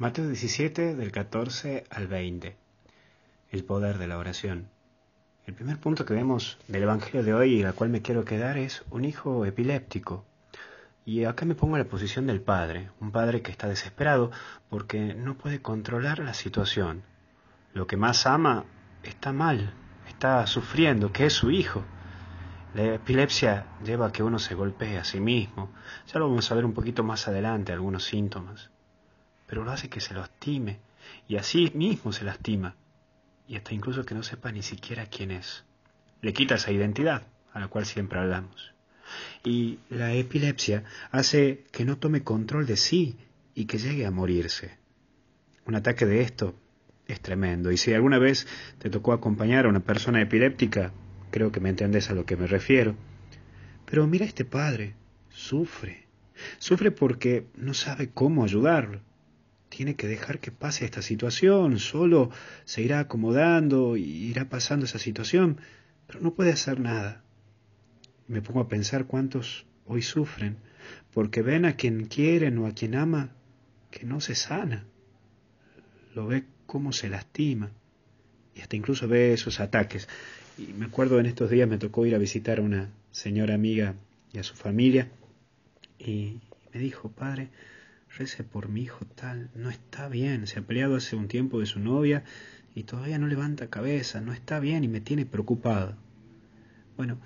[0.00, 2.56] Mateo 17 del 14 al 20.
[3.50, 4.68] El poder de la oración.
[5.44, 8.58] El primer punto que vemos del Evangelio de hoy y al cual me quiero quedar
[8.58, 10.24] es un hijo epiléptico.
[11.04, 14.30] Y acá me pongo en la posición del padre, un padre que está desesperado
[14.70, 17.02] porque no puede controlar la situación.
[17.74, 18.66] Lo que más ama
[19.02, 19.74] está mal,
[20.06, 21.82] está sufriendo, que es su hijo.
[22.72, 25.72] La epilepsia lleva a que uno se golpee a sí mismo.
[26.06, 28.70] Ya lo vamos a ver un poquito más adelante, algunos síntomas
[29.48, 30.78] pero lo hace que se lastime
[31.26, 32.76] y así mismo se lastima
[33.48, 35.64] y hasta incluso que no sepa ni siquiera quién es.
[36.20, 38.74] Le quita esa identidad a la cual siempre hablamos.
[39.42, 43.16] Y la epilepsia hace que no tome control de sí
[43.54, 44.76] y que llegue a morirse.
[45.64, 46.54] Un ataque de esto
[47.06, 47.72] es tremendo.
[47.72, 48.46] Y si alguna vez
[48.78, 50.92] te tocó acompañar a una persona epiléptica,
[51.30, 52.96] creo que me entendés a lo que me refiero.
[53.86, 54.94] Pero mira este padre,
[55.30, 56.06] sufre.
[56.58, 59.07] Sufre porque no sabe cómo ayudarlo
[59.68, 62.30] tiene que dejar que pase esta situación, solo
[62.64, 65.60] se irá acomodando y irá pasando esa situación,
[66.06, 67.22] pero no puede hacer nada.
[68.26, 70.56] Me pongo a pensar cuántos hoy sufren
[71.12, 73.30] porque ven a quien quieren o a quien ama
[73.90, 74.84] que no se sana.
[76.14, 77.70] Lo ve cómo se lastima
[78.54, 80.08] y hasta incluso ve esos ataques.
[80.58, 83.94] Y me acuerdo en estos días me tocó ir a visitar a una señora amiga
[84.32, 85.10] y a su familia
[85.98, 86.40] y
[86.72, 87.48] me dijo, padre,
[88.16, 91.66] rece por mi hijo tal, no está bien, se ha peleado hace un tiempo de
[91.66, 92.24] su novia
[92.74, 95.96] y todavía no levanta cabeza, no está bien y me tiene preocupado.
[96.96, 97.18] Bueno,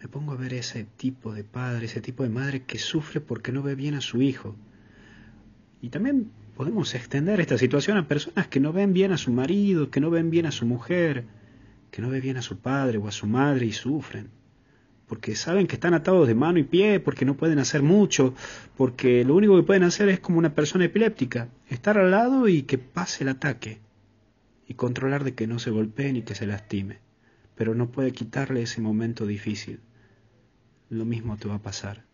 [0.00, 3.52] me pongo a ver ese tipo de padre, ese tipo de madre que sufre porque
[3.52, 4.56] no ve bien a su hijo.
[5.82, 9.90] Y también podemos extender esta situación a personas que no ven bien a su marido,
[9.90, 11.24] que no ven bien a su mujer,
[11.90, 14.37] que no ven bien a su padre o a su madre y sufren
[15.08, 18.34] porque saben que están atados de mano y pie, porque no pueden hacer mucho,
[18.76, 22.62] porque lo único que pueden hacer es como una persona epiléptica, estar al lado y
[22.62, 23.80] que pase el ataque,
[24.66, 26.98] y controlar de que no se golpee ni que se lastime,
[27.54, 29.80] pero no puede quitarle ese momento difícil.
[30.90, 32.04] Lo mismo te va a pasar.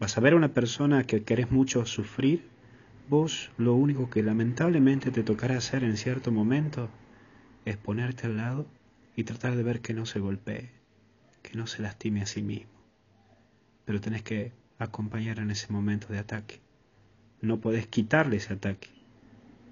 [0.00, 2.48] Vas a ver a una persona que querés mucho sufrir,
[3.08, 6.88] vos lo único que lamentablemente te tocará hacer en cierto momento
[7.64, 8.66] es ponerte al lado
[9.14, 10.83] y tratar de ver que no se golpee
[11.44, 12.72] que no se lastime a sí mismo.
[13.84, 16.60] Pero tenés que acompañar en ese momento de ataque.
[17.40, 18.88] No podés quitarle ese ataque.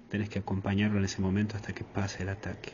[0.09, 2.71] Tenés que acompañarlo en ese momento hasta que pase el ataque.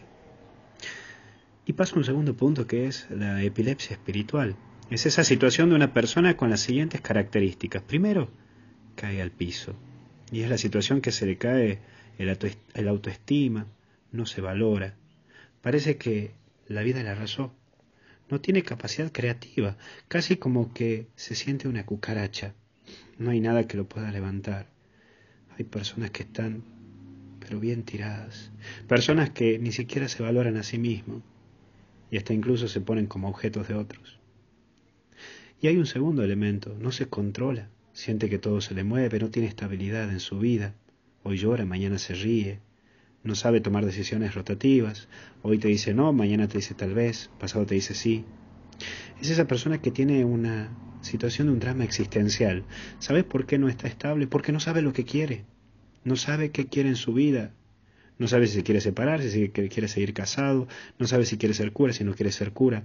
[1.65, 4.57] Y paso a un segundo punto que es la epilepsia espiritual.
[4.89, 7.81] Es esa situación de una persona con las siguientes características.
[7.83, 8.29] Primero,
[8.95, 9.75] cae al piso.
[10.31, 11.79] Y es la situación que se le cae
[12.17, 13.67] el, autoestima,
[14.11, 14.95] no se valora.
[15.61, 16.31] Parece que
[16.67, 17.53] la vida le arrasó
[18.29, 22.53] no tiene capacidad creativa, casi como que se siente una cucaracha.
[23.17, 24.67] No hay nada que lo pueda levantar.
[25.57, 26.63] Hay personas que están,
[27.39, 28.51] pero bien tiradas.
[28.87, 31.21] Personas que ni siquiera se valoran a sí mismos
[32.11, 34.19] y hasta incluso se ponen como objetos de otros.
[35.61, 39.29] Y hay un segundo elemento, no se controla, siente que todo se le mueve, no
[39.29, 40.75] tiene estabilidad en su vida.
[41.23, 42.61] Hoy llora, mañana se ríe,
[43.23, 45.07] no sabe tomar decisiones rotativas.
[45.41, 48.25] Hoy te dice no, mañana te dice tal vez, pasado te dice sí.
[49.21, 50.69] Es esa persona que tiene una
[51.01, 52.63] situación de un drama existencial.
[52.99, 54.27] ¿Sabes por qué no está estable?
[54.27, 55.45] Porque no sabe lo que quiere.
[56.03, 57.53] No sabe qué quiere en su vida.
[58.17, 60.67] No sabe si quiere separarse, si quiere seguir casado.
[60.97, 62.83] No sabe si quiere ser cura, si no quiere ser cura.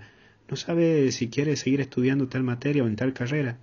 [0.48, 3.58] No sabe si quiere seguir estudiando tal materia o en tal carrera.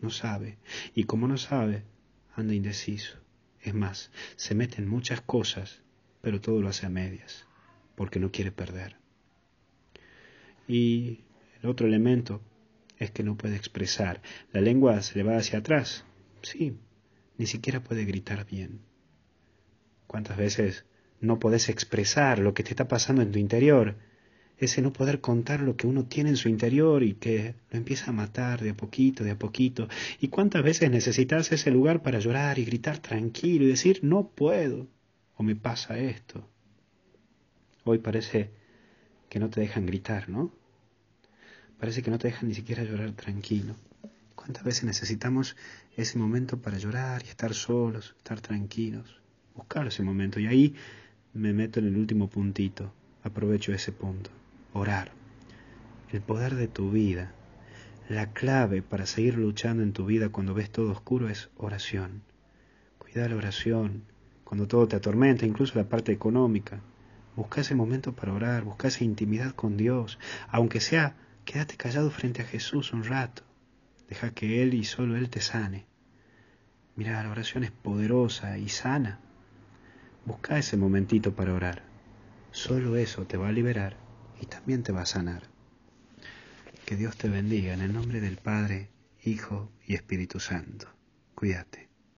[0.00, 0.58] No sabe.
[0.94, 1.84] Y como no sabe,
[2.34, 3.25] anda indeciso.
[3.66, 5.82] Es más, se mete en muchas cosas,
[6.22, 7.48] pero todo lo hace a medias,
[7.96, 8.94] porque no quiere perder.
[10.68, 11.24] Y
[11.60, 12.40] el otro elemento
[12.96, 14.22] es que no puede expresar.
[14.52, 16.04] La lengua se le va hacia atrás.
[16.42, 16.78] Sí,
[17.38, 18.82] ni siquiera puede gritar bien.
[20.06, 20.86] ¿Cuántas veces
[21.20, 23.96] no podés expresar lo que te está pasando en tu interior?
[24.58, 28.10] Ese no poder contar lo que uno tiene en su interior y que lo empieza
[28.10, 29.88] a matar de a poquito, de a poquito.
[30.20, 34.88] ¿Y cuántas veces necesitas ese lugar para llorar y gritar tranquilo y decir, no puedo,
[35.36, 36.48] o me pasa esto?
[37.84, 38.50] Hoy parece
[39.28, 40.52] que no te dejan gritar, ¿no?
[41.78, 43.76] Parece que no te dejan ni siquiera llorar tranquilo.
[44.34, 45.56] ¿Cuántas veces necesitamos
[45.96, 49.20] ese momento para llorar y estar solos, estar tranquilos?
[49.54, 50.40] Buscar ese momento.
[50.40, 50.74] Y ahí
[51.34, 52.92] me meto en el último puntito.
[53.22, 54.30] Aprovecho ese punto
[54.72, 55.12] orar.
[56.12, 57.32] El poder de tu vida.
[58.08, 62.22] La clave para seguir luchando en tu vida cuando ves todo oscuro es oración.
[62.98, 64.04] Cuida la oración.
[64.44, 66.80] Cuando todo te atormenta, incluso la parte económica.
[67.34, 70.20] Busca ese momento para orar, busca esa intimidad con Dios.
[70.48, 73.42] Aunque sea, quédate callado frente a Jesús un rato.
[74.08, 75.86] Deja que Él y solo Él te sane.
[76.94, 79.18] Mira, la oración es poderosa y sana.
[80.24, 81.82] Busca ese momentito para orar.
[82.52, 84.05] Solo eso te va a liberar
[84.40, 85.42] y también te va a sanar.
[86.84, 88.90] Que Dios te bendiga en el nombre del Padre,
[89.22, 90.88] Hijo y Espíritu Santo.
[91.34, 91.85] Cuídate.